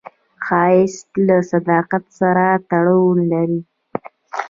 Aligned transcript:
ښایست 0.45 1.09
له 1.27 1.37
صداقت 1.51 2.03
سره 2.19 2.45
تړاو 2.69 3.05
لري 3.31 3.61